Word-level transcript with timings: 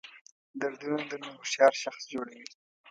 دردونه 0.59 0.97
درنه 1.09 1.29
هوښیار 1.37 1.73
شخص 1.83 2.01
جوړوي. 2.13 2.47